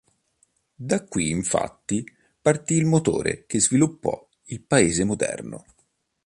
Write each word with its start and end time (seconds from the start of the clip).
Da 0.73 1.03
qui 1.05 1.29
infatti, 1.29 2.03
partì 2.41 2.73
il 2.73 2.85
motore 2.87 3.45
che 3.45 3.59
sviluppò 3.59 4.27
il 4.45 4.59
paese 4.63 5.03
moderno. 5.03 5.63